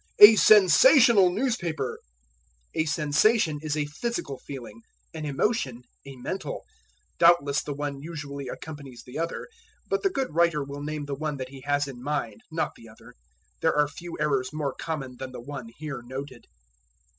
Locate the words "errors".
14.19-14.51